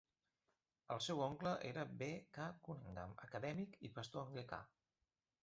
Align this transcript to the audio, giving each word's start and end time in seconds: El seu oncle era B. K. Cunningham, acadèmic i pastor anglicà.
El 0.95 1.01
seu 1.07 1.21
oncle 1.25 1.51
era 1.73 1.83
B. 1.99 2.07
K. 2.39 2.47
Cunningham, 2.69 3.15
acadèmic 3.29 3.79
i 3.91 3.95
pastor 4.01 4.27
anglicà. 4.27 4.63